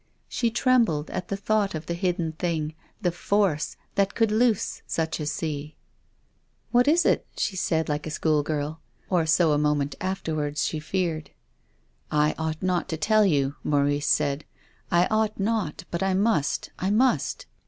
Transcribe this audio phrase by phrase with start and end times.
[0.27, 5.19] She trembled at the thought of the hidden thing, the force, that could loose such
[5.19, 5.75] a sea."
[6.71, 11.29] What is it?" she said like a schoolgirl— or so, a moment afterwards, she feared."
[12.29, 14.43] I ought not to tell you," Maurice said,"
[14.91, 17.45] I ought not, but I must— I must."